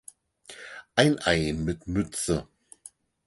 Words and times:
Ein 0.95 1.19
Ei 1.19 1.53
mit 1.53 1.85
Mütze. 1.87 2.47